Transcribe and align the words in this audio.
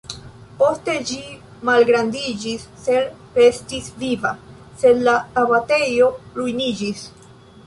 Poste 0.59 0.93
ĝi 1.09 1.17
malgrandiĝis 1.69 2.65
sed 2.85 3.37
restis 3.43 3.91
viva, 4.01 4.33
sed 4.85 5.05
la 5.11 5.15
abatejo 5.45 6.11
ruiniĝis. 6.41 7.07